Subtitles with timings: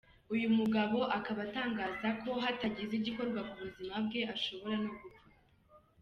[0.33, 5.21] Uyu mugabo akaba atangaza ko hatagize igikorwa ku buzima bwe ashobora no gupfa.